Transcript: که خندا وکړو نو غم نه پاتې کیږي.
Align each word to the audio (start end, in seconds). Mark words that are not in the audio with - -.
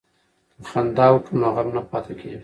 که 0.55 0.61
خندا 0.71 1.05
وکړو 1.11 1.37
نو 1.41 1.47
غم 1.55 1.67
نه 1.75 1.81
پاتې 1.91 2.13
کیږي. 2.19 2.39